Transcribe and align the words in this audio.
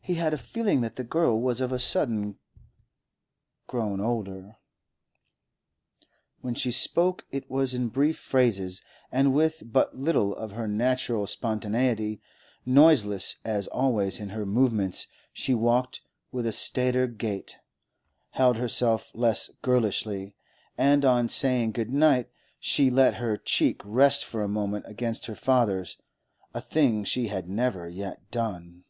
He 0.00 0.14
had 0.14 0.32
a 0.34 0.38
feeling 0.38 0.80
that 0.80 0.96
the 0.96 1.04
girl 1.04 1.38
was 1.38 1.60
of 1.60 1.70
a 1.70 1.78
sudden 1.78 2.38
grown 3.68 4.00
older; 4.00 4.56
when 6.40 6.54
she 6.54 6.70
spoke 6.72 7.26
it 7.30 7.48
was 7.50 7.74
in 7.74 7.88
brief 7.90 8.18
phrases, 8.18 8.82
and 9.12 9.34
with 9.34 9.62
but 9.66 9.96
little 9.96 10.34
of 10.34 10.52
her 10.52 10.66
natural 10.66 11.26
spontaneity; 11.28 12.20
noiseless 12.64 13.36
as 13.44 13.66
always 13.68 14.18
in 14.18 14.30
her 14.30 14.46
movements, 14.46 15.06
she 15.32 15.54
walked 15.54 16.00
with 16.32 16.46
a 16.46 16.52
staider 16.52 17.06
gait, 17.06 17.56
held 18.30 18.56
herself 18.56 19.12
less 19.14 19.50
girlishly, 19.62 20.34
and 20.78 21.04
on 21.04 21.28
saying 21.28 21.70
good 21.70 21.92
night 21.92 22.30
she 22.58 22.90
let 22.90 23.16
her 23.16 23.36
cheek 23.36 23.82
rest 23.84 24.24
for 24.24 24.42
a 24.42 24.48
moment 24.48 24.86
against 24.88 25.26
her 25.26 25.36
father's, 25.36 25.98
a 26.54 26.62
thing 26.62 27.04
she 27.04 27.28
had 27.28 27.46
never 27.46 27.88
yet 27.88 28.28
done. 28.32 28.82